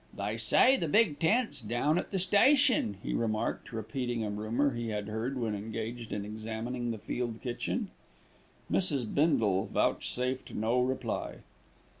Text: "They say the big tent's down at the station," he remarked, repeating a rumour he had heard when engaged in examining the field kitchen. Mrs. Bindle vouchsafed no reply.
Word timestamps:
"They 0.17 0.35
say 0.37 0.77
the 0.77 0.87
big 0.87 1.19
tent's 1.19 1.61
down 1.61 1.99
at 1.99 2.09
the 2.09 2.17
station," 2.17 2.97
he 3.03 3.13
remarked, 3.13 3.71
repeating 3.71 4.23
a 4.23 4.31
rumour 4.31 4.71
he 4.73 4.87
had 4.89 5.07
heard 5.09 5.37
when 5.37 5.53
engaged 5.53 6.11
in 6.11 6.25
examining 6.25 6.89
the 6.89 6.97
field 6.97 7.39
kitchen. 7.43 7.91
Mrs. 8.71 9.05
Bindle 9.05 9.67
vouchsafed 9.67 10.55
no 10.55 10.81
reply. 10.81 11.41